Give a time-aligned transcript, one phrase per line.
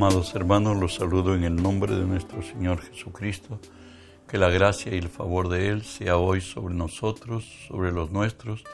[0.00, 3.60] Amados hermanos, los saludo en el nombre de nuestro Señor Jesucristo.
[4.26, 8.64] Que la gracia y el favor de Él sea hoy sobre nosotros, sobre los nuestros,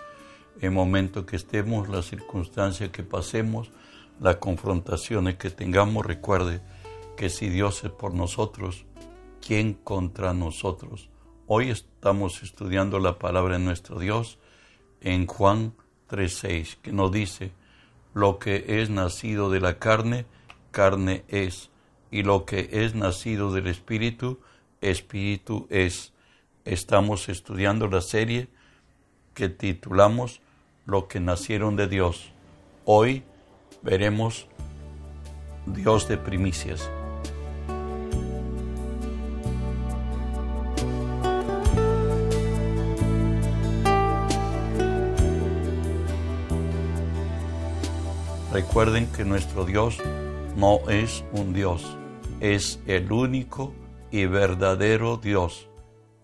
[0.60, 3.72] en momento que estemos, la circunstancia que pasemos,
[4.20, 6.06] las confrontaciones que tengamos.
[6.06, 6.60] Recuerde
[7.16, 8.84] que si Dios es por nosotros,
[9.44, 11.10] ¿quién contra nosotros?
[11.48, 14.38] Hoy estamos estudiando la palabra de nuestro Dios
[15.00, 15.74] en Juan
[16.08, 17.50] 3:6, que nos dice,
[18.14, 20.24] lo que es nacido de la carne,
[20.76, 21.70] carne es,
[22.10, 24.40] y lo que es nacido del Espíritu,
[24.82, 26.12] Espíritu es.
[26.66, 28.48] Estamos estudiando la serie
[29.32, 30.42] que titulamos
[30.84, 32.30] Lo que nacieron de Dios.
[32.84, 33.22] Hoy
[33.80, 34.48] veremos
[35.64, 36.90] Dios de primicias.
[48.52, 49.98] Recuerden que nuestro Dios
[50.56, 51.98] no es un Dios,
[52.40, 53.74] es el único
[54.10, 55.68] y verdadero Dios.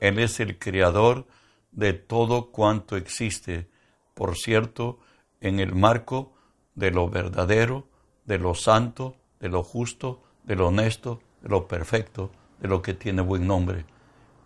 [0.00, 1.27] Él es el creador
[1.70, 3.69] de todo cuanto existe,
[4.14, 4.98] por cierto,
[5.42, 6.33] en el marco
[6.75, 7.86] de lo verdadero,
[8.25, 12.94] de lo santo, de lo justo, de lo honesto, de lo perfecto, de lo que
[12.94, 13.84] tiene buen nombre.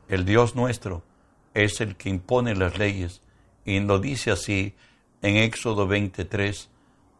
[0.08, 1.04] El Dios nuestro
[1.54, 3.22] es el que impone las leyes
[3.64, 4.74] y lo dice así
[5.22, 6.70] en Éxodo 23,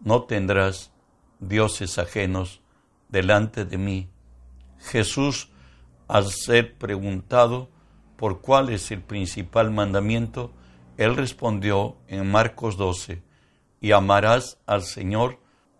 [0.01, 0.93] no tendrás
[1.41, 2.61] dioses ajenos
[3.09, 4.09] delante de mí.
[4.79, 5.51] Jesús,
[6.09, 7.69] al ser preguntado
[8.17, 10.53] por cuál es el principal mandamiento,
[10.97, 13.23] él respondió en Marcos 12,
[13.81, 15.39] y amarás al Señor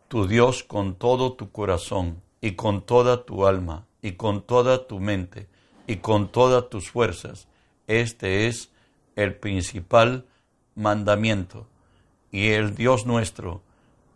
[0.09, 5.01] tu Dios con todo tu corazón y con toda tu alma y con toda tu
[5.01, 5.49] mente
[5.87, 7.49] y con todas tus fuerzas.
[7.87, 8.71] Este es
[9.17, 10.27] el principal
[10.75, 11.67] mandamiento.
[12.31, 13.63] Y el Dios nuestro,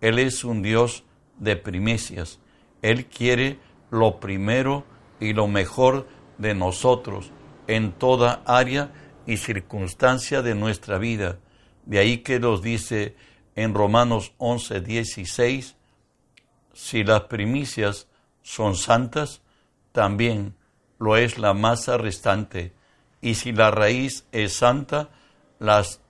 [0.00, 1.04] Él es un Dios
[1.40, 2.38] de primicias.
[2.82, 3.58] Él quiere
[3.90, 4.84] lo primero
[5.18, 6.06] y lo mejor
[6.38, 7.32] de nosotros
[7.66, 8.92] en toda área
[9.26, 11.38] y circunstancia de nuestra vida.
[11.84, 13.16] De ahí que nos dice
[13.56, 15.76] en Romanos 11, 16,
[16.72, 18.06] si las primicias
[18.42, 19.42] son santas,
[19.92, 20.54] también
[20.98, 22.72] lo es la masa restante,
[23.20, 25.10] y si la raíz es santa,
[25.58, 26.00] las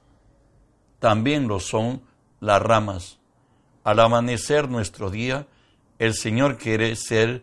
[0.98, 2.02] también lo son
[2.40, 3.19] las ramas.
[3.82, 5.46] Al amanecer nuestro día,
[5.98, 7.42] el Señor quiere ser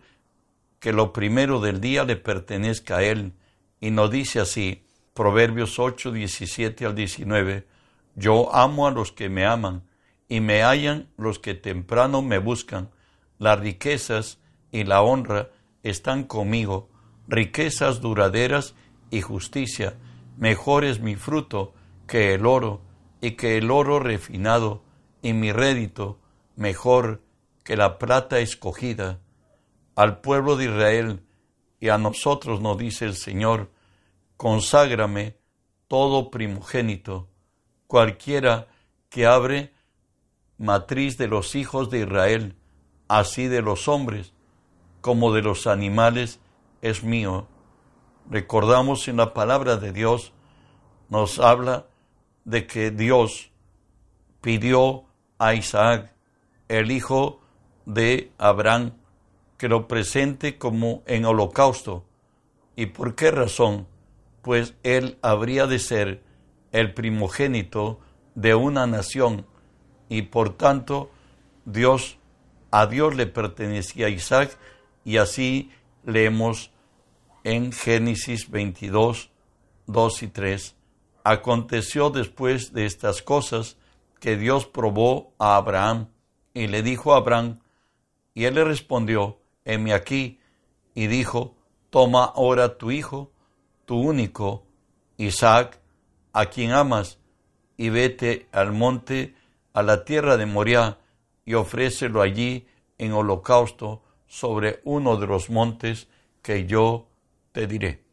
[0.79, 3.33] que lo primero del día le pertenezca a Él,
[3.81, 4.83] y nos dice así,
[5.15, 7.65] Proverbios 8, 17 al 19,
[8.15, 9.81] Yo amo a los que me aman,
[10.29, 12.91] y me hallan los que temprano me buscan.
[13.39, 14.37] Las riquezas
[14.71, 15.49] y la honra
[15.81, 16.87] están conmigo,
[17.27, 18.75] riquezas duraderas
[19.09, 19.95] y justicia.
[20.37, 21.73] Mejor es mi fruto
[22.05, 22.81] que el oro,
[23.21, 24.83] y que el oro refinado,
[25.23, 26.19] y mi rédito
[26.57, 27.21] mejor
[27.63, 29.21] que la plata escogida.
[29.95, 31.23] Al pueblo de Israel
[31.79, 33.71] y a nosotros nos dice el Señor,
[34.35, 35.37] conságrame
[35.87, 37.29] todo primogénito,
[37.87, 38.67] cualquiera
[39.09, 39.73] que abre
[40.57, 42.57] matriz de los hijos de Israel,
[43.07, 44.33] así de los hombres
[45.01, 46.39] como de los animales,
[46.81, 47.47] es mío.
[48.29, 50.33] Recordamos en la palabra de Dios,
[51.09, 51.85] nos habla
[52.43, 53.51] de que Dios
[54.41, 55.05] pidió
[55.37, 56.13] a Isaac,
[56.67, 57.41] el hijo
[57.85, 58.93] de Abraham,
[59.57, 62.05] que lo presente como en holocausto.
[62.75, 63.87] ¿Y por qué razón?
[64.41, 66.23] Pues él habría de ser
[66.71, 67.99] el primogénito
[68.35, 69.45] de una nación
[70.09, 71.09] y por tanto
[71.65, 72.17] Dios
[72.71, 74.57] a Dios le pertenecía Isaac
[75.03, 75.71] y así
[76.05, 76.71] leemos
[77.43, 79.31] en Génesis 22,
[79.87, 80.75] 2 y 3.
[81.23, 83.77] Aconteció después de estas cosas
[84.19, 86.09] que Dios probó a Abraham
[86.57, 87.59] y le dijo a Abraham,
[88.33, 90.39] y él le respondió, heme aquí,
[90.95, 91.55] y dijo,
[91.91, 93.31] toma ahora tu hijo,
[93.85, 94.65] tu único,
[95.17, 95.79] Isaac,
[96.33, 97.19] a quien amas,
[97.77, 99.35] y vete al monte,
[99.71, 100.97] a la tierra de Moriah,
[101.45, 102.67] y ofrécelo allí
[102.97, 106.07] en holocausto sobre uno de los montes
[106.41, 107.07] que yo
[107.51, 108.03] te diré.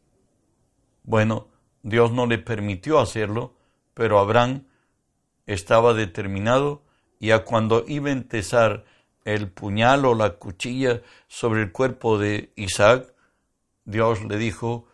[1.01, 1.47] Bueno,
[1.81, 3.55] Dios no le permitió hacerlo,
[3.95, 4.67] pero Abraham
[5.47, 6.84] estaba determinado
[7.43, 8.85] cuando iba a empezar
[9.23, 13.13] el puñal o la cuchilla sobre el cuerpo de Isaac,
[13.83, 14.87] Dios le dijo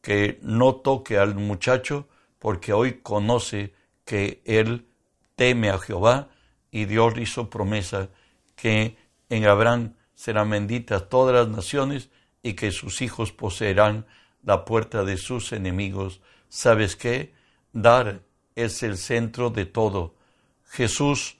[0.00, 2.08] que no toque al muchacho
[2.38, 3.74] porque hoy conoce
[4.04, 4.86] que él
[5.34, 6.28] teme a Jehová
[6.70, 8.08] y Dios le hizo promesa
[8.54, 8.96] que
[9.28, 12.10] en Abraham serán benditas todas las naciones
[12.42, 14.06] y que sus hijos poseerán
[14.42, 16.20] la puerta de sus enemigos.
[16.48, 17.34] ¿Sabes qué?
[17.72, 18.22] Dar
[18.54, 20.14] es el centro de todo.
[20.64, 21.38] Jesús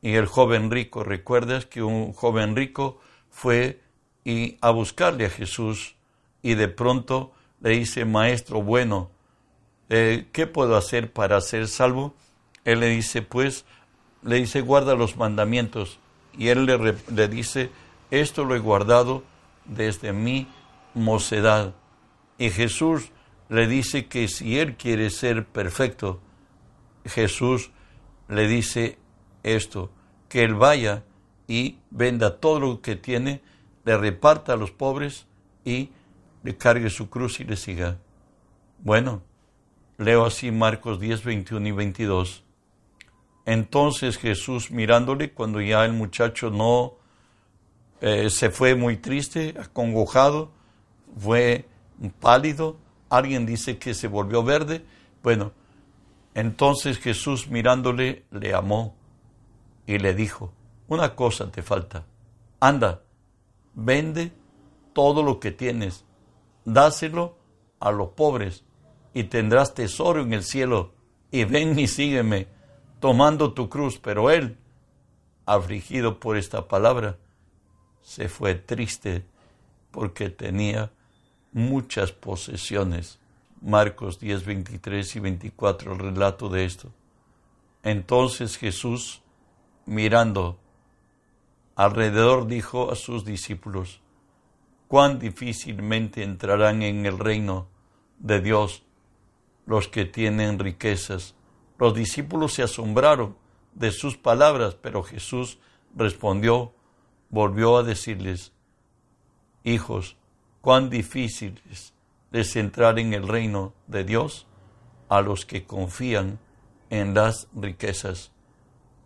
[0.00, 3.00] y el joven rico, ¿recuerdas que un joven rico
[3.30, 3.80] fue
[4.24, 5.96] y a buscarle a Jesús
[6.42, 9.10] y de pronto le dice, maestro bueno,
[9.88, 12.14] eh, ¿qué puedo hacer para ser salvo?
[12.64, 13.64] Él le dice, pues,
[14.22, 15.98] le dice, guarda los mandamientos.
[16.36, 17.70] Y él le, le dice,
[18.10, 19.24] esto lo he guardado
[19.64, 20.46] desde mi
[20.94, 21.74] mocedad.
[22.36, 23.10] Y Jesús
[23.48, 26.20] le dice que si él quiere ser perfecto,
[27.04, 27.70] Jesús
[28.28, 28.97] le dice
[29.42, 29.90] esto,
[30.28, 31.04] que él vaya
[31.46, 33.40] y venda todo lo que tiene,
[33.84, 35.26] le reparta a los pobres
[35.64, 35.90] y
[36.42, 37.98] le cargue su cruz y le siga.
[38.80, 39.22] Bueno,
[39.96, 42.44] leo así Marcos 10, 21 y 22.
[43.46, 46.94] Entonces Jesús mirándole, cuando ya el muchacho no
[48.00, 50.50] eh, se fue muy triste, acongojado,
[51.16, 51.66] fue
[52.20, 52.76] pálido,
[53.08, 54.84] alguien dice que se volvió verde,
[55.22, 55.52] bueno,
[56.34, 58.97] entonces Jesús mirándole le amó
[59.88, 60.52] y le dijo,
[60.86, 62.04] una cosa te falta,
[62.60, 63.00] anda,
[63.72, 64.32] vende
[64.92, 66.04] todo lo que tienes,
[66.66, 67.38] dáselo
[67.80, 68.64] a los pobres
[69.14, 70.92] y tendrás tesoro en el cielo
[71.30, 72.48] y ven y sígueme
[73.00, 73.98] tomando tu cruz.
[73.98, 74.58] Pero él,
[75.46, 77.16] afligido por esta palabra,
[78.02, 79.24] se fue triste
[79.90, 80.90] porque tenía
[81.52, 83.18] muchas posesiones.
[83.62, 86.92] Marcos 10, 23 y 24, el relato de esto.
[87.82, 89.22] Entonces Jesús,
[89.88, 90.58] mirando
[91.74, 94.00] alrededor, dijo a sus discípulos,
[94.86, 97.68] cuán difícilmente entrarán en el reino
[98.18, 98.84] de Dios
[99.66, 101.34] los que tienen riquezas.
[101.78, 103.36] Los discípulos se asombraron
[103.74, 105.58] de sus palabras, pero Jesús
[105.94, 106.72] respondió,
[107.30, 108.52] volvió a decirles,
[109.64, 110.16] hijos,
[110.60, 111.62] cuán difícil
[112.32, 114.46] es entrar en el reino de Dios
[115.08, 116.38] a los que confían
[116.90, 118.32] en las riquezas.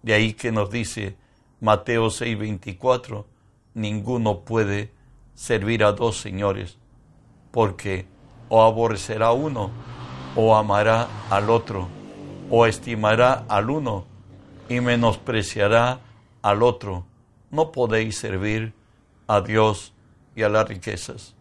[0.02, 1.16] De ahí que nos dice
[1.60, 3.26] Mateo 6:24,
[3.74, 4.92] ninguno puede
[5.34, 6.78] servir a dos señores,
[7.50, 8.06] porque
[8.48, 9.70] o aborrecerá uno,
[10.36, 11.88] o amará al otro,
[12.50, 14.04] o estimará al uno
[14.68, 16.00] y menospreciará
[16.42, 17.06] al otro.
[17.50, 18.74] No podéis servir
[19.26, 19.92] a Dios
[20.34, 21.34] y a las riquezas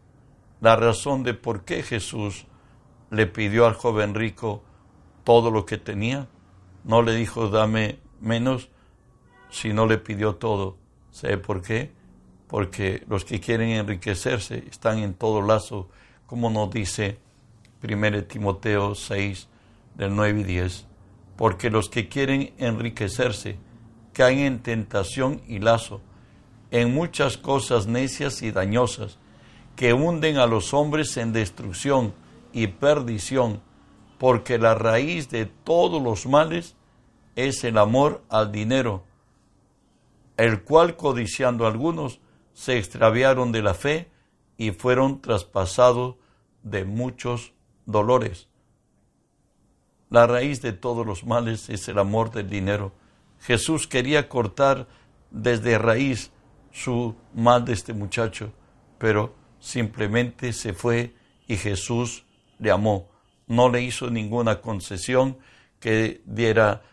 [0.62, 2.46] la razón de por qué Jesús
[3.10, 4.62] le pidió al joven rico
[5.26, 6.28] todo lo que tenía.
[6.84, 8.70] No le dijo dame menos,
[9.50, 10.78] sino le pidió todo.
[11.12, 11.92] ¿Sabe por qué?
[12.48, 15.90] Porque los que quieren enriquecerse están en todo lazo,
[16.26, 17.18] como nos dice
[17.84, 19.48] 1 Timoteo 6,
[19.96, 20.88] del 9 y 10.
[21.36, 23.58] Porque los que quieren enriquecerse
[24.14, 26.02] caen en tentación y lazo,
[26.70, 29.18] en muchas cosas necias y dañosas
[29.76, 32.14] que hunden a los hombres en destrucción
[32.54, 33.62] y perdición,
[34.18, 36.76] porque la raíz de todos los males
[37.36, 39.04] es el amor al dinero,
[40.38, 42.20] el cual codiciando algunos
[42.54, 44.10] se extraviaron de la fe
[44.58, 46.16] y fueron traspasados
[46.64, 47.54] de muchos
[47.86, 48.48] dolores.
[50.10, 52.92] La raíz de todos los males es el amor del dinero.
[53.40, 54.88] Jesús quería cortar
[55.32, 56.32] desde raíz
[56.72, 58.52] su mal de este muchacho,
[58.98, 61.16] pero simplemente se fue
[61.48, 62.26] y Jesús
[62.60, 63.10] le amó.
[63.48, 65.38] No le hizo ninguna concesión
[65.80, 66.84] que diera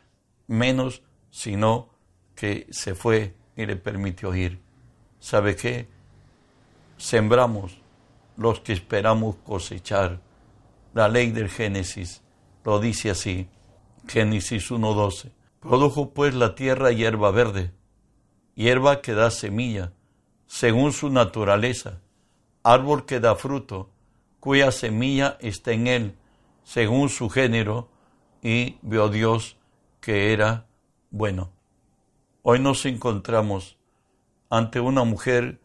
[0.48, 1.90] menos, sino
[2.34, 4.60] que se fue y le permitió ir.
[5.20, 5.88] ¿Sabe qué?
[6.96, 7.80] Sembramos
[8.36, 10.20] los que esperamos cosechar.
[10.94, 12.22] La ley del Génesis
[12.64, 13.48] lo dice así.
[14.08, 15.30] Génesis 1.12.
[15.60, 17.70] Produjo pues la tierra hierba verde,
[18.56, 19.92] hierba que da semilla,
[20.46, 22.00] según su naturaleza
[22.68, 23.90] árbol que da fruto,
[24.40, 26.14] cuya semilla está en él,
[26.64, 27.88] según su género,
[28.42, 29.56] y vio Dios
[30.00, 30.66] que era
[31.10, 31.50] bueno.
[32.42, 33.76] Hoy nos encontramos
[34.50, 35.60] ante una mujer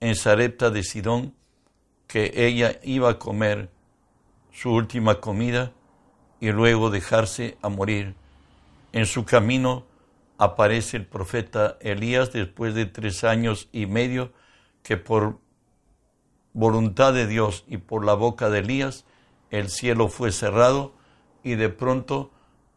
[0.00, 1.34] en Sarepta de Sidón
[2.06, 3.70] que ella iba a comer
[4.52, 5.72] su última comida
[6.40, 8.14] y luego dejarse a morir.
[8.92, 9.84] En su camino
[10.38, 14.32] aparece el profeta Elías después de tres años y medio
[14.82, 15.38] que por
[16.52, 19.04] voluntad de Dios y por la boca de Elías,
[19.50, 20.94] el cielo fue cerrado
[21.42, 22.30] y de pronto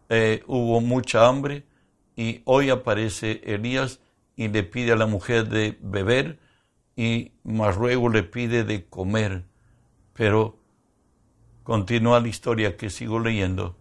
[0.10, 1.66] eh, hubo mucha hambre
[2.16, 4.02] y hoy aparece Elías
[4.36, 6.40] y le pide a la mujer de beber
[6.96, 9.46] y más luego le pide de comer.
[10.14, 10.58] Pero
[11.64, 13.78] continúa la historia que sigo leyendo.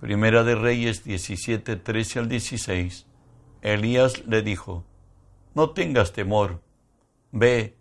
[0.00, 3.06] Primera de Reyes 17, 13 al 16.
[3.60, 4.84] Elías le dijo,
[5.54, 6.62] no tengas temor,
[7.30, 7.76] ve,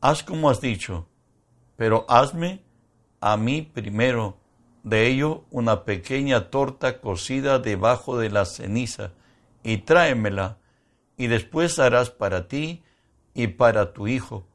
[0.00, 1.08] haz como has dicho,
[1.76, 2.62] pero hazme
[3.20, 4.39] a mí primero
[4.82, 9.12] de ello una pequeña torta cocida debajo de la ceniza
[9.62, 10.58] y tráemela,
[11.16, 12.82] y después harás para ti
[13.34, 14.46] y para tu hijo,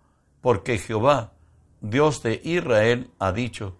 [0.41, 1.33] porque Jehová,
[1.81, 3.77] Dios de Israel, ha dicho,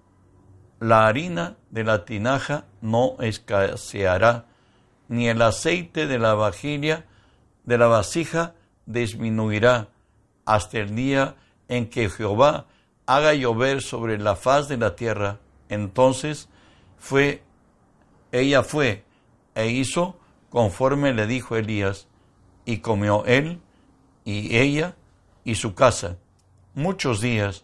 [0.80, 4.46] la harina de la tinaja no escaseará,
[5.08, 7.06] ni el aceite de la vajilla
[7.64, 8.54] de la vasija
[8.86, 9.90] disminuirá,
[10.46, 11.36] hasta el día
[11.68, 12.68] en que Jehová
[13.08, 15.40] haga llover sobre la faz de la tierra.
[15.70, 16.50] Entonces
[16.98, 17.44] fue,
[18.32, 19.04] ella fue
[19.56, 20.18] e hizo
[20.50, 22.08] conforme le dijo Elías,
[22.66, 23.60] y comió él
[24.24, 24.96] y ella
[25.44, 26.18] y su casa
[26.76, 27.64] muchos días,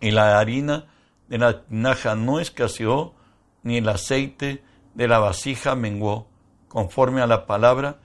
[0.00, 0.86] y la harina
[1.28, 3.14] de la tinaja no escaseó,
[3.62, 4.62] ni el aceite
[4.94, 6.26] de la vasija menguó,
[6.68, 7.98] conforme a la palabra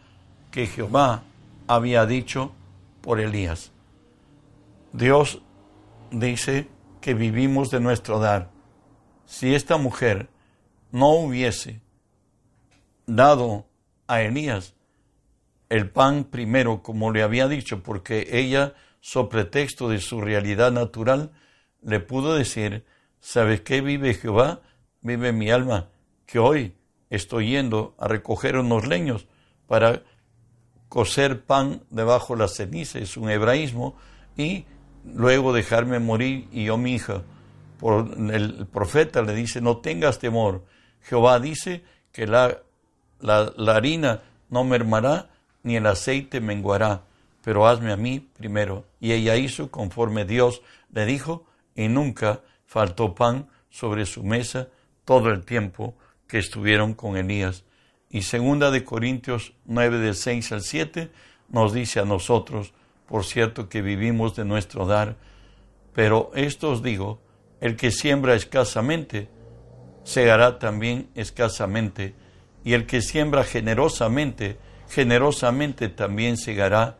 [0.51, 1.23] que Jehová
[1.67, 2.51] había dicho
[3.01, 3.71] por Elías.
[4.93, 5.41] Dios
[6.11, 6.67] dice
[7.01, 8.49] que vivimos de nuestro dar.
[9.31, 10.27] Si esta mujer
[10.91, 11.79] no hubiese
[13.05, 13.65] dado
[14.05, 14.75] a Elías
[15.69, 21.31] el pan primero, como le había dicho, porque ella, sobre pretexto de su realidad natural,
[21.81, 22.83] le pudo decir,
[23.21, 24.63] ¿sabes qué vive Jehová?
[25.00, 25.88] Vive mi alma,
[26.25, 26.75] que hoy
[27.09, 29.27] estoy yendo a recoger unos leños
[29.65, 30.03] para
[30.89, 33.95] coser pan debajo de la ceniza, es un hebraísmo,
[34.35, 34.65] y
[35.05, 37.23] luego dejarme morir y yo mi hija.
[37.81, 40.63] El profeta le dice, no tengas temor.
[41.01, 42.59] Jehová dice que la,
[43.19, 45.29] la, la harina no mermará
[45.63, 47.03] ni el aceite menguará,
[47.43, 48.85] pero hazme a mí primero.
[49.00, 50.61] Y ella hizo conforme Dios
[50.91, 51.45] le dijo,
[51.75, 54.67] y nunca faltó pan sobre su mesa
[55.05, 55.95] todo el tiempo
[56.27, 57.63] que estuvieron con Elías.
[58.09, 61.11] Y segunda de Corintios 9 del 6 al 7
[61.50, 62.73] nos dice a nosotros,
[63.07, 65.15] por cierto que vivimos de nuestro dar,
[65.93, 67.19] pero esto os digo,
[67.61, 69.29] el que siembra escasamente,
[70.03, 72.15] segará también escasamente,
[72.63, 74.57] y el que siembra generosamente,
[74.89, 76.97] generosamente también segará.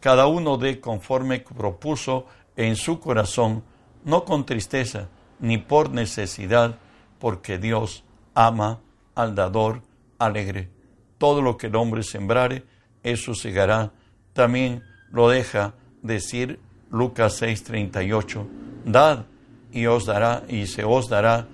[0.00, 3.62] Cada uno dé conforme propuso en su corazón,
[4.04, 5.08] no con tristeza,
[5.38, 6.78] ni por necesidad,
[7.18, 8.80] porque Dios ama
[9.14, 9.82] al dador
[10.18, 10.70] alegre.
[11.18, 12.64] Todo lo que el hombre sembrare,
[13.04, 13.92] eso segará.
[14.32, 16.58] También lo deja decir
[16.90, 18.46] Lucas 6:38,
[18.84, 19.26] dad
[19.74, 21.48] y os dará y se os dará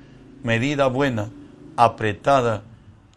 [0.44, 1.30] medida buena,
[1.76, 2.62] apretada,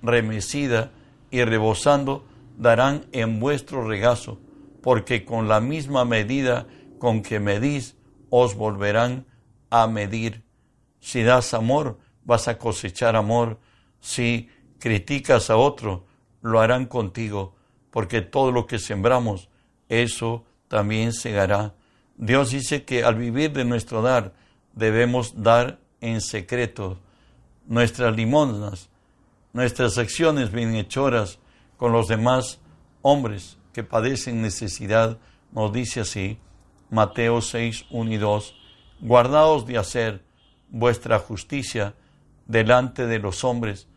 [0.01, 0.91] remecida
[1.29, 2.25] y rebosando,
[2.57, 4.39] darán en vuestro regazo,
[4.81, 6.67] porque con la misma medida
[7.00, 7.98] con que medís,
[8.29, 9.25] os volverán
[9.69, 10.43] a medir.
[11.01, 13.60] Si das amor, vas a cosechar amor.
[14.00, 16.05] Si criticas a otro,
[16.41, 17.55] lo harán contigo,
[17.91, 19.50] porque todo lo que sembramos,
[19.89, 21.75] eso también segará.
[22.15, 24.33] Dios dice que al vivir de nuestro dar,
[24.73, 26.99] debemos dar en secreto
[27.65, 28.89] nuestras limosnas,
[29.53, 31.39] nuestras acciones bienhechoras
[31.77, 32.59] con los demás
[33.01, 35.17] hombres que padecen necesidad,
[35.51, 36.39] nos dice así,
[36.89, 38.55] Mateo 6, 1 y 2,
[39.01, 40.23] guardaos de hacer
[40.69, 41.95] vuestra justicia
[42.47, 43.87] delante de los hombres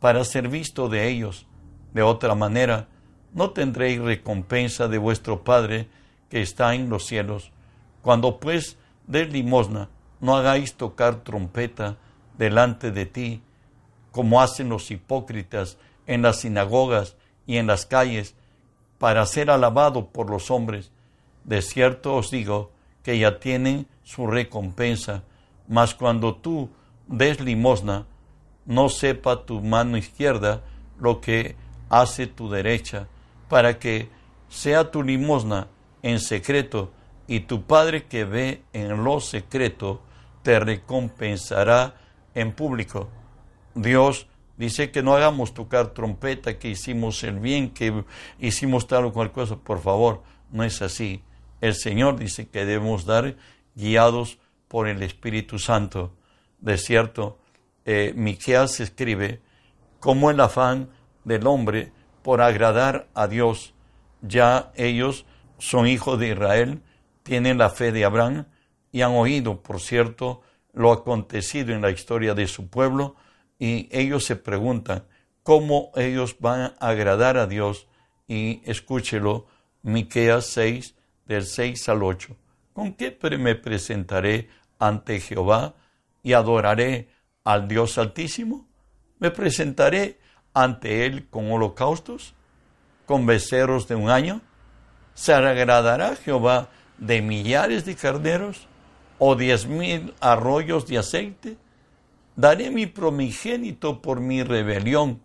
[0.00, 1.46] para ser visto de ellos.
[1.92, 2.88] De otra manera,
[3.32, 5.88] no tendréis recompensa de vuestro Padre
[6.28, 7.50] que está en los cielos.
[8.02, 8.76] Cuando pues
[9.06, 9.88] des limosna,
[10.20, 11.96] no hagáis tocar trompeta
[12.38, 13.42] delante de ti,
[14.12, 18.34] como hacen los hipócritas en las sinagogas y en las calles,
[18.98, 20.90] para ser alabado por los hombres.
[21.44, 22.70] De cierto os digo
[23.02, 25.22] que ya tienen su recompensa,
[25.68, 26.70] mas cuando tú
[27.06, 28.06] des limosna,
[28.64, 30.62] no sepa tu mano izquierda
[30.98, 31.56] lo que
[31.88, 33.06] hace tu derecha,
[33.48, 34.08] para que
[34.48, 35.68] sea tu limosna
[36.02, 36.90] en secreto,
[37.26, 40.02] y tu Padre que ve en lo secreto
[40.42, 41.96] te recompensará
[42.34, 43.08] en público.
[43.74, 48.04] Dios dice que no hagamos tocar trompeta, que hicimos el bien, que
[48.38, 49.56] hicimos tal o cual cosa.
[49.56, 51.22] Por favor, no es así.
[51.60, 53.36] El Señor dice que debemos dar
[53.74, 56.14] guiados por el Espíritu Santo.
[56.60, 57.38] De cierto,
[57.84, 59.40] eh, Miqueas escribe,
[60.00, 60.90] como el afán
[61.24, 61.92] del hombre
[62.22, 63.74] por agradar a Dios,
[64.22, 65.26] ya ellos
[65.58, 66.82] son hijos de Israel,
[67.26, 68.46] tienen la fe de Abraham
[68.92, 70.42] y han oído, por cierto,
[70.72, 73.16] lo acontecido en la historia de su pueblo
[73.58, 75.04] y ellos se preguntan
[75.42, 77.88] cómo ellos van a agradar a Dios
[78.28, 79.48] y escúchelo,
[79.82, 80.94] Miqueas 6
[81.26, 82.36] del 6 al 8.
[82.72, 85.74] ¿Con qué me presentaré ante Jehová
[86.22, 87.08] y adoraré
[87.42, 88.68] al Dios Altísimo?
[89.18, 90.20] ¿Me presentaré
[90.54, 92.34] ante Él con holocaustos?
[93.04, 94.42] ¿Con becerros de un año?
[95.14, 98.66] ¿Se agradará Jehová de millares de carneros
[99.18, 101.56] o diez mil arroyos de aceite?
[102.36, 105.20] ¿Daré mi promigénito por mi rebelión,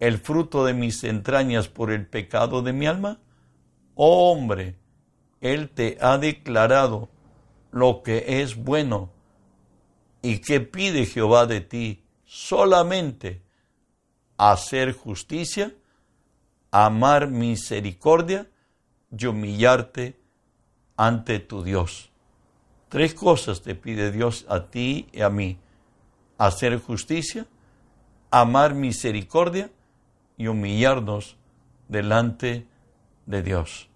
[0.00, 3.18] el fruto de mis entrañas por el pecado de mi alma?
[3.94, 4.76] Oh hombre,
[5.40, 7.08] Él te ha declarado
[7.70, 9.10] lo que es bueno.
[10.22, 12.04] ¿Y qué pide Jehová de ti?
[12.24, 13.42] Solamente
[14.36, 15.74] hacer justicia,
[16.70, 18.48] amar misericordia
[19.16, 20.18] y humillarte
[20.96, 22.10] ante tu Dios.
[22.88, 25.58] Tres cosas te pide Dios a ti y a mí.
[26.38, 27.46] Hacer justicia,
[28.30, 29.70] amar misericordia
[30.36, 31.36] y humillarnos
[31.88, 32.66] delante
[33.26, 33.88] de Dios.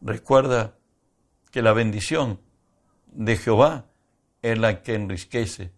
[0.00, 0.74] Recuerda
[1.50, 2.40] que la bendición
[3.12, 3.86] de Jehová
[4.40, 5.70] es la que enriquece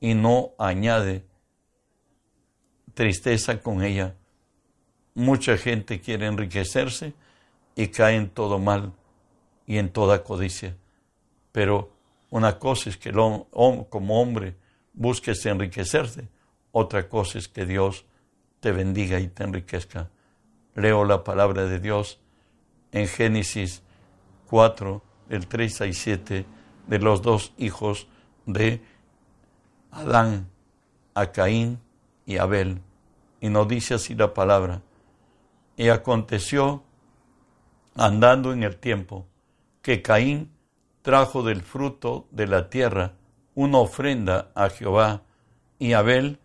[0.00, 1.24] y no añade
[2.94, 4.16] tristeza con ella.
[5.14, 7.12] Mucha gente quiere enriquecerse
[7.76, 8.92] y cae en todo mal
[9.70, 10.76] y en toda codicia.
[11.52, 11.92] Pero
[12.28, 14.56] una cosa es que como hombre
[14.94, 16.26] busques enriquecerse,
[16.72, 18.04] otra cosa es que Dios
[18.58, 20.10] te bendiga y te enriquezca.
[20.74, 22.18] Leo la palabra de Dios
[22.90, 23.84] en Génesis
[24.48, 26.46] 4, del 3 y 7,
[26.88, 28.08] de los dos hijos
[28.46, 28.82] de
[29.92, 30.48] Adán,
[31.14, 31.78] a Caín
[32.26, 32.80] y Abel.
[33.40, 34.82] Y nos dice así la palabra.
[35.76, 36.82] Y aconteció,
[37.94, 39.26] andando en el tiempo,
[39.82, 40.50] que Caín
[41.02, 43.14] trajo del fruto de la tierra
[43.54, 45.22] una ofrenda a Jehová,
[45.78, 46.38] y Abel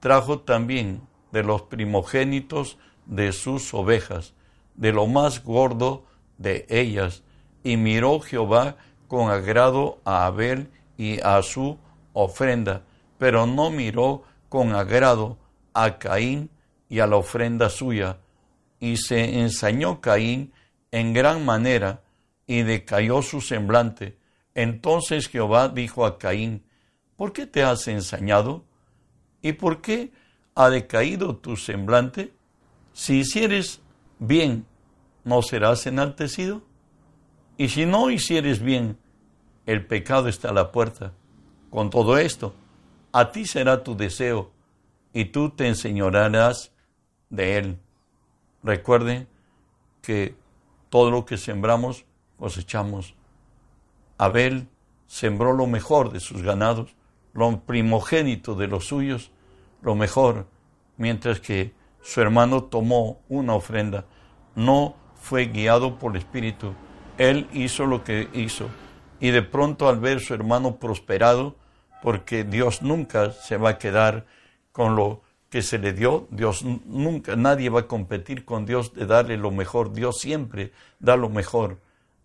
[0.00, 4.34] trajo también de los primogénitos de sus ovejas,
[4.74, 6.04] de lo más gordo
[6.38, 7.22] de ellas,
[7.62, 8.76] y miró Jehová
[9.08, 11.78] con agrado a Abel y a su
[12.12, 12.82] ofrenda,
[13.18, 15.38] pero no miró con agrado
[15.74, 16.50] a Caín
[16.88, 18.18] y a la ofrenda suya,
[18.80, 20.52] y se ensañó Caín
[20.90, 22.02] en gran manera,
[22.50, 24.18] y decayó su semblante.
[24.56, 26.64] Entonces Jehová dijo a Caín,
[27.14, 28.64] ¿por qué te has ensañado?
[29.40, 30.10] ¿Y por qué
[30.56, 32.34] ha decaído tu semblante?
[32.92, 33.82] Si hicieres
[34.18, 34.66] bien,
[35.22, 36.62] ¿no serás enaltecido?
[37.56, 38.98] Y si no hicieres bien,
[39.64, 41.12] el pecado está a la puerta.
[41.70, 42.52] Con todo esto,
[43.12, 44.50] a ti será tu deseo,
[45.12, 46.72] y tú te enseñarás
[47.28, 47.78] de él.
[48.64, 49.28] Recuerden
[50.02, 50.34] que
[50.88, 52.06] todo lo que sembramos,
[52.40, 53.14] cosechamos.
[54.16, 54.66] Abel
[55.06, 56.96] sembró lo mejor de sus ganados,
[57.34, 59.30] lo primogénito de los suyos,
[59.82, 60.46] lo mejor,
[60.96, 64.06] mientras que su hermano tomó una ofrenda.
[64.54, 66.72] No fue guiado por el Espíritu.
[67.18, 68.68] Él hizo lo que hizo.
[69.20, 71.56] Y de pronto al ver su hermano prosperado,
[72.02, 74.24] porque Dios nunca se va a quedar
[74.72, 79.04] con lo que se le dio, Dios nunca, nadie va a competir con Dios de
[79.04, 81.80] darle lo mejor, Dios siempre da lo mejor.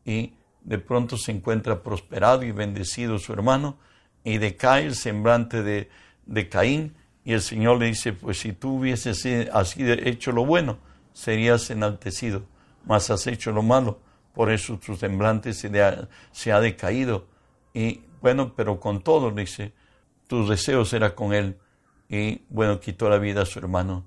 [0.06, 3.78] Y de pronto se encuentra prosperado y bendecido su hermano,
[4.24, 5.90] y decae el semblante de,
[6.26, 10.78] de Caín, y el Señor le dice, pues si tú hubieses así hecho lo bueno,
[11.12, 12.44] serías enaltecido,
[12.86, 14.00] mas has hecho lo malo,
[14.34, 15.72] por eso tu semblante se,
[16.32, 17.26] se ha decaído.
[17.74, 19.74] Y bueno, pero con todo, le dice,
[20.28, 21.58] tus deseos eran con él.
[22.10, 24.06] Y bueno, quitó la vida a su hermano.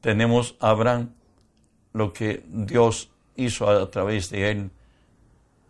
[0.00, 1.14] Tenemos a Abraham,
[1.92, 4.70] lo que Dios hizo a través de él.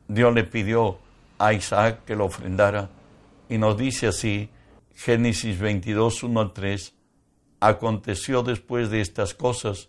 [0.09, 0.99] Dios le pidió
[1.38, 2.91] a Isaac que lo ofrendara.
[3.49, 4.49] Y nos dice así,
[4.95, 6.95] Génesis 22, 1 al 3,
[7.61, 9.88] aconteció después de estas cosas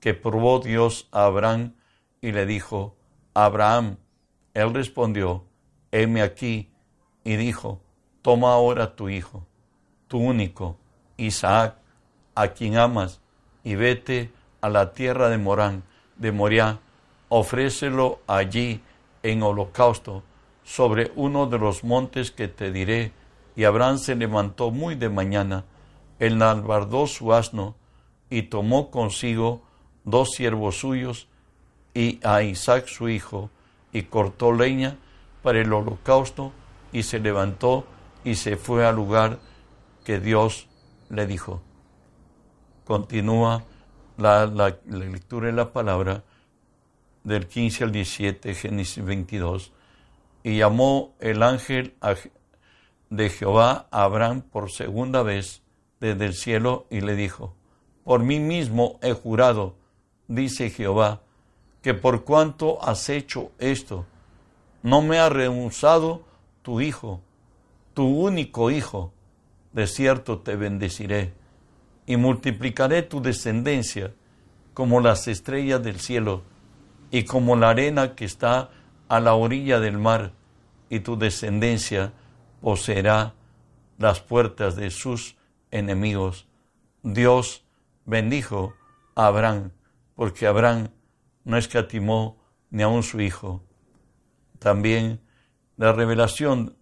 [0.00, 1.74] que probó Dios a Abraham
[2.20, 2.96] y le dijo,
[3.34, 3.96] Abraham,
[4.54, 5.44] él respondió,
[5.92, 6.70] heme aquí,
[7.24, 7.80] y dijo,
[8.22, 9.46] toma ahora tu hijo,
[10.08, 10.78] tu único,
[11.16, 11.76] Isaac,
[12.34, 13.20] a quien amas,
[13.64, 15.82] y vete a la tierra de Morán,
[16.16, 16.80] de Moriah,
[17.28, 18.82] ofrécelo allí
[19.22, 20.22] en holocausto
[20.64, 23.12] sobre uno de los montes que te diré,
[23.56, 25.64] y Abraham se levantó muy de mañana,
[26.18, 27.74] enalbardó su asno
[28.28, 29.62] y tomó consigo
[30.04, 31.28] dos siervos suyos
[31.94, 33.50] y a Isaac su hijo,
[33.92, 34.96] y cortó leña
[35.42, 36.52] para el holocausto,
[36.92, 37.84] y se levantó
[38.24, 39.38] y se fue al lugar
[40.04, 40.68] que Dios
[41.08, 41.60] le dijo.
[42.84, 43.64] Continúa
[44.16, 44.46] la,
[44.86, 46.22] lectura de la palabra
[47.24, 49.72] del 15 al 17, Génesis 22,
[50.42, 51.94] y llamó el ángel
[53.10, 55.62] de Jehová a Abraham por segunda vez
[56.00, 57.54] desde el cielo y le dijo,
[58.04, 59.76] por mí mismo he jurado,
[60.28, 61.20] dice Jehová,
[61.82, 64.06] que por cuanto has hecho esto,
[64.82, 66.22] no me ha rehusado
[66.62, 67.20] tu hijo,
[67.94, 69.12] tu único hijo,
[69.72, 71.32] de cierto te bendeciré
[72.06, 74.12] y multiplicaré tu descendencia
[74.74, 76.42] como las estrellas del cielo
[77.10, 78.70] y como la arena que está
[79.08, 80.32] a la orilla del mar,
[80.88, 82.12] y tu descendencia
[82.60, 83.34] poseerá
[83.98, 85.36] las puertas de sus
[85.70, 86.48] enemigos.
[87.02, 87.64] Dios
[88.04, 88.74] bendijo
[89.14, 89.70] a Abraham,
[90.16, 90.88] porque Abraham
[91.44, 92.38] no escatimó
[92.70, 93.62] ni aun su hijo.
[94.58, 95.20] también
[95.78, 96.76] la revelación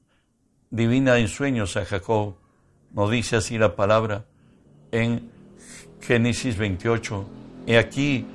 [0.70, 2.34] divina en sueños a Jacob.
[2.92, 4.24] Nos dice así la palabra
[4.90, 5.30] en
[6.00, 7.24] Génesis 28.
[7.68, 8.26] Y aquí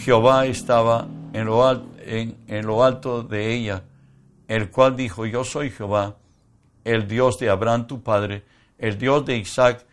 [0.00, 3.84] Jehová estaba en lo, en lo alto de ella,
[4.48, 6.16] el cual dijo, yo soy Jehová,
[6.84, 8.44] el Dios de Abraham tu padre,
[8.78, 9.84] el Dios de Isaac,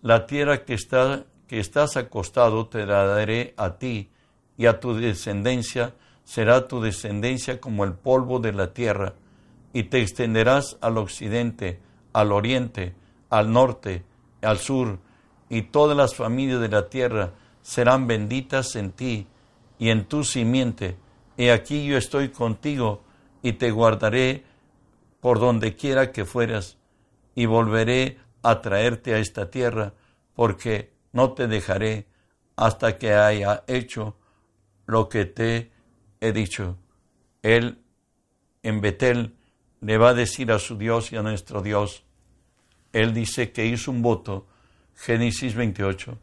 [0.00, 4.08] la tierra que, está, que estás acostado te la daré a ti
[4.56, 5.94] y a tu descendencia.
[6.24, 9.14] Será tu descendencia como el polvo de la tierra,
[9.72, 11.80] y te extenderás al occidente,
[12.12, 12.94] al oriente,
[13.28, 14.04] al norte,
[14.42, 14.98] al sur,
[15.50, 17.32] y todas las familias de la tierra
[17.68, 19.26] serán benditas en ti
[19.78, 20.96] y en tu simiente.
[21.36, 23.02] He aquí yo estoy contigo
[23.42, 24.42] y te guardaré
[25.20, 26.78] por donde quiera que fueras,
[27.34, 29.92] y volveré a traerte a esta tierra,
[30.34, 32.06] porque no te dejaré
[32.56, 34.16] hasta que haya hecho
[34.86, 35.70] lo que te
[36.22, 36.78] he dicho.
[37.42, 37.82] Él
[38.62, 39.34] en Betel
[39.82, 42.02] le va a decir a su Dios y a nuestro Dios.
[42.94, 44.46] Él dice que hizo un voto,
[44.96, 46.18] Génesis 28,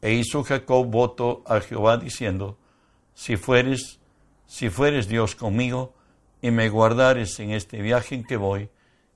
[0.00, 2.58] e hizo Jacob voto a Jehová diciendo,
[3.14, 4.00] si fueres,
[4.46, 5.94] si fueres Dios conmigo,
[6.40, 8.70] y me guardares en este viaje en que voy,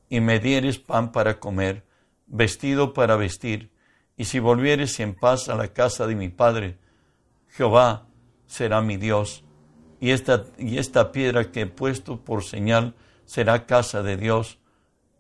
[0.08, 1.84] y me dieres pan para comer,
[2.26, 3.70] vestido para vestir,
[4.16, 6.78] y si volvieres en paz a la casa de mi padre,
[7.48, 8.06] Jehová
[8.46, 9.44] será mi Dios,
[10.00, 14.58] y esta, y esta piedra que he puesto por señal será casa de Dios,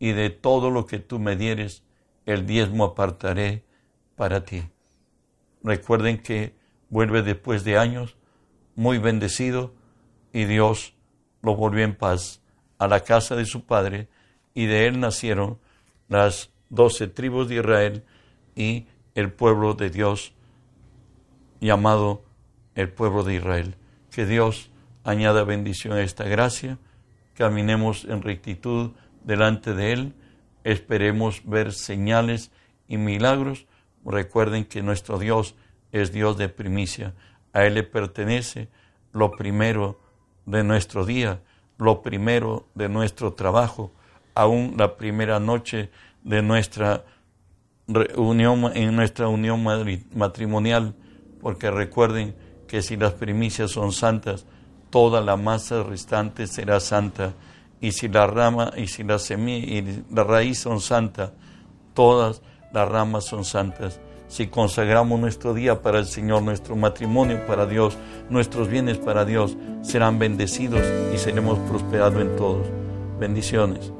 [0.00, 1.84] y de todo lo que tú me dieres,
[2.26, 3.64] el diezmo apartaré
[4.16, 4.64] para ti.
[5.62, 6.54] Recuerden que
[6.90, 8.16] vuelve después de años,
[8.74, 9.74] muy bendecido,
[10.32, 10.94] y Dios
[11.42, 12.40] lo volvió en paz
[12.78, 14.08] a la casa de su padre,
[14.54, 15.58] y de él nacieron
[16.08, 18.04] las doce tribus de Israel
[18.54, 20.34] y el pueblo de Dios
[21.60, 22.24] llamado
[22.74, 23.76] el pueblo de Israel.
[24.10, 24.70] Que Dios
[25.04, 26.78] añada bendición a esta gracia,
[27.34, 28.92] caminemos en rectitud
[29.24, 30.14] delante de Él,
[30.64, 32.50] esperemos ver señales
[32.88, 33.66] y milagros.
[34.04, 35.54] Recuerden que nuestro Dios
[35.92, 37.14] es Dios de primicia,
[37.52, 38.68] a Él le pertenece
[39.12, 40.00] lo primero
[40.46, 41.40] de nuestro día,
[41.78, 43.92] lo primero de nuestro trabajo,
[44.34, 45.90] aún la primera noche
[46.22, 47.04] de nuestra
[48.16, 49.62] unión, en nuestra unión
[50.14, 50.94] matrimonial,
[51.40, 52.34] porque recuerden
[52.66, 54.46] que si las primicias son santas,
[54.90, 57.34] toda la masa restante será santa,
[57.80, 61.32] y si la rama y si la semilla y la raíz son santas,
[61.94, 62.40] todas
[62.72, 64.00] las ramas son santas
[64.32, 67.98] si consagramos nuestro día para el Señor, nuestro matrimonio para Dios,
[68.30, 70.80] nuestros bienes para Dios, serán bendecidos
[71.14, 72.66] y seremos prosperados en todos.
[73.20, 73.92] Bendiciones.